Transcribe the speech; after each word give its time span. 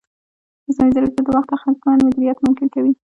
مصنوعي 0.67 0.91
ځیرکتیا 0.95 1.21
د 1.25 1.27
وخت 1.35 1.49
اغېزمن 1.53 1.97
مدیریت 2.05 2.37
ممکن 2.45 2.67
کوي. 2.75 2.93